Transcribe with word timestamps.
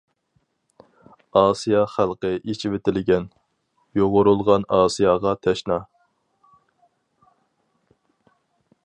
ئاسىيا 1.41 1.81
خەلقى 1.95 2.31
ئېچىۋېتىلگەن، 2.53 3.27
يۇغۇرۇلغان 3.99 4.67
ئاسىياغا 4.79 5.37
تەشنا. 5.45 5.81